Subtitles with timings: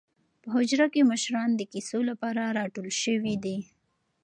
[0.41, 3.57] په حجره کې مشران د کیسو لپاره راټول شوي دي.